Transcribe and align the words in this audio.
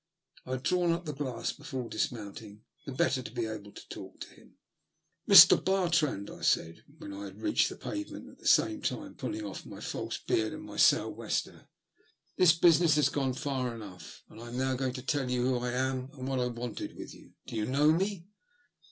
I 0.47 0.53
had 0.53 0.63
drawn 0.63 0.91
up 0.93 1.05
the 1.05 1.13
glass 1.13 1.51
before 1.53 1.87
dismounting, 1.87 2.63
the 2.87 2.91
better 2.91 3.21
to 3.21 3.31
be 3.31 3.45
able 3.45 3.71
to 3.71 3.87
talk 3.89 4.19
to 4.21 4.29
him. 4.33 4.57
"Mr. 5.29 5.63
Bartrand," 5.63 6.27
I 6.31 6.41
said, 6.41 6.77
when 6.97 7.13
I 7.13 7.25
had 7.25 7.39
reached 7.43 7.69
the 7.69 7.75
pavement, 7.75 8.27
at 8.27 8.39
the 8.39 8.47
same 8.47 8.81
time 8.81 9.13
pulling 9.13 9.45
off 9.45 9.63
my 9.63 9.79
false 9.79 10.17
beard 10.17 10.53
and 10.53 10.63
my 10.63 10.77
sou'wester, 10.77 11.67
''this 12.39 12.59
business 12.59 12.95
has 12.95 13.09
gone 13.09 13.33
far 13.33 13.75
enough, 13.75 14.23
and 14.27 14.41
I 14.41 14.47
am 14.47 14.57
now 14.57 14.73
going 14.75 14.93
to 14.93 15.03
tell 15.03 15.29
you 15.29 15.43
who 15.45 15.57
I 15.59 15.71
am 15.73 16.09
and 16.13 16.27
what 16.27 16.39
I 16.39 16.47
wanted 16.47 16.95
with 16.95 17.13
you. 17.13 17.33
Do 17.45 17.55
you 17.55 17.67
know 17.67 17.91
me 17.91 18.25